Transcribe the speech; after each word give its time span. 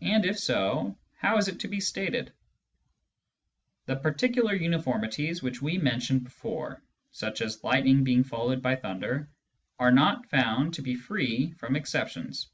And 0.00 0.24
if 0.24 0.38
so, 0.38 0.96
how 1.18 1.36
is 1.36 1.48
it 1.48 1.60
to 1.60 1.68
be 1.68 1.78
stated? 1.78 2.32
The 3.84 3.96
particular 3.96 4.58
unif 4.58 4.84
orniities 4.84 5.42
which 5.42 5.60
we 5.60 5.76
mentioned 5.76 6.24
before, 6.24 6.82
such 7.12 7.42
as 7.42 7.62
lightning 7.62 8.02
being 8.02 8.24
followed 8.24 8.62
by 8.62 8.76
thunder, 8.76 9.28
are 9.78 9.92
not 9.92 10.30
found 10.30 10.72
to 10.72 10.80
be 10.82 10.94
free 10.96 11.50
from 11.52 11.76
exceptions. 11.76 12.48